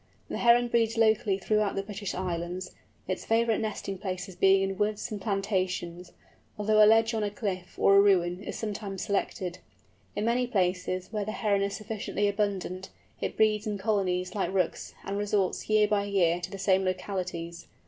[0.29, 2.73] The Heron breeds locally throughout the British Islands,
[3.07, 6.11] its favourite nesting places being in woods and plantations,
[6.57, 9.59] although a ledge on a cliff, or a ruin, is sometimes selected.
[10.15, 14.95] In many places, where the Heron is sufficiently abundant, it breeds in colonies, like Rooks,
[15.05, 17.67] and resorts, year by year, to the same localities.